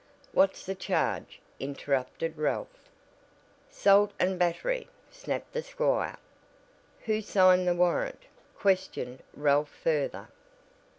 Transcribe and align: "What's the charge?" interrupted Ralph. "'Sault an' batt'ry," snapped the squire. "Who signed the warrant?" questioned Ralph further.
"What's 0.31 0.65
the 0.65 0.73
charge?" 0.73 1.39
interrupted 1.59 2.35
Ralph. 2.35 2.89
"'Sault 3.69 4.13
an' 4.19 4.39
batt'ry," 4.39 4.87
snapped 5.11 5.53
the 5.53 5.61
squire. 5.61 6.17
"Who 7.05 7.21
signed 7.21 7.67
the 7.67 7.75
warrant?" 7.75 8.23
questioned 8.57 9.21
Ralph 9.35 9.69
further. 9.69 10.29